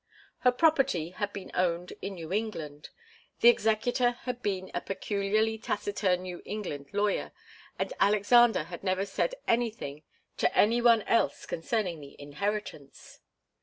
Her 0.39 0.51
property 0.51 1.11
had 1.11 1.31
been 1.31 1.51
owned 1.53 1.93
in 2.01 2.15
New 2.15 2.33
England; 2.33 2.89
the 3.41 3.49
executor 3.49 4.13
had 4.23 4.41
been 4.41 4.71
a 4.73 4.81
peculiarly 4.81 5.59
taciturn 5.59 6.23
New 6.23 6.41
England 6.43 6.87
lawyer, 6.91 7.31
and 7.77 7.93
Alexander 7.99 8.63
had 8.63 8.83
never 8.83 9.05
said 9.05 9.35
anything 9.47 10.01
to 10.37 10.51
any 10.57 10.81
one 10.81 11.03
else 11.03 11.45
concerning 11.45 11.99
the 11.99 12.15
inheritance. 12.19 13.19